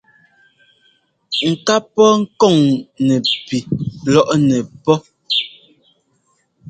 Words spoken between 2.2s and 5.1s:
kɔŋ nɛpi lɔ́ŋnɛ́ pɔ́.